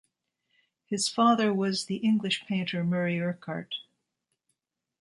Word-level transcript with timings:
His 0.87 1.07
father 1.07 1.53
was 1.53 1.85
the 1.85 1.97
English 1.97 2.45
painter 2.47 2.83
Murray 2.83 3.19
Urquhart. 3.19 3.75